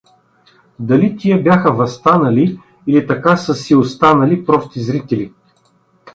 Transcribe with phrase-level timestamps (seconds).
[0.79, 5.33] Дали тия бяха въстанали, или така са си останали прости зрители?